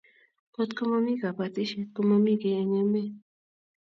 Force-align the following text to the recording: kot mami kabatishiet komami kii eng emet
kot 0.53 0.69
mami 0.89 1.13
kabatishiet 1.21 1.89
komami 1.95 2.33
kii 2.41 2.57
eng 2.61 2.73
emet 2.81 3.13